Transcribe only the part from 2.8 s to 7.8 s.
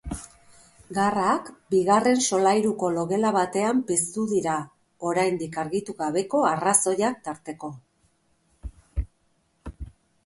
logela batean piztu dira, oraindik argitu gabeko arrazoiak tarteko.